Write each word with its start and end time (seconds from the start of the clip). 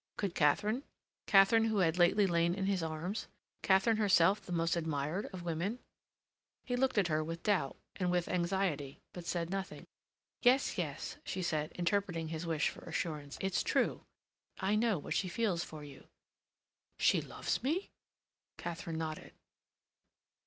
Could 0.17 0.33
Katharine, 0.33 0.81
Katharine 1.27 1.65
who 1.65 1.77
had 1.77 1.99
lately 1.99 2.25
lain 2.25 2.55
in 2.55 2.65
his 2.65 2.81
arms, 2.81 3.27
Katharine 3.61 3.97
herself 3.97 4.41
the 4.41 4.51
most 4.51 4.75
admired 4.75 5.27
of 5.27 5.43
women? 5.43 5.77
He 6.65 6.75
looked 6.75 6.97
at 6.97 7.07
her, 7.09 7.23
with 7.23 7.43
doubt, 7.43 7.77
and 7.97 8.09
with 8.09 8.27
anxiety, 8.27 8.97
but 9.13 9.27
said 9.27 9.51
nothing. 9.51 9.85
"Yes, 10.41 10.75
yes," 10.75 11.17
she 11.23 11.43
said, 11.43 11.71
interpreting 11.73 12.29
his 12.29 12.47
wish 12.47 12.69
for 12.69 12.83
assurance, 12.85 13.37
"it's 13.41 13.61
true. 13.61 14.01
I 14.59 14.73
know 14.73 14.97
what 14.97 15.13
she 15.13 15.27
feels 15.27 15.63
for 15.63 15.83
you." 15.83 16.07
"She 16.97 17.21
loves 17.21 17.61
me?" 17.61 17.91
Katharine 18.57 18.97
nodded. 18.97 19.33